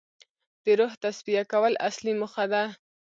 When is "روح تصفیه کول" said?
0.79-1.73